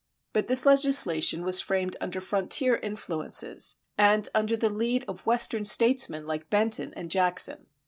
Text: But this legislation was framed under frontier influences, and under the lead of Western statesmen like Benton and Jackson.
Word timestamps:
But 0.33 0.47
this 0.47 0.65
legislation 0.65 1.43
was 1.45 1.61
framed 1.61 1.95
under 2.01 2.19
frontier 2.21 2.77
influences, 2.77 3.75
and 3.99 4.27
under 4.33 4.57
the 4.57 4.67
lead 4.73 5.05
of 5.07 5.27
Western 5.27 5.63
statesmen 5.63 6.25
like 6.25 6.49
Benton 6.49 6.91
and 6.95 7.11
Jackson. 7.11 7.67